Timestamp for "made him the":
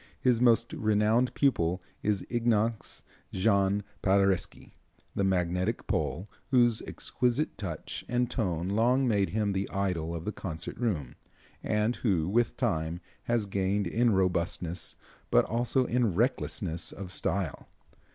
9.07-9.69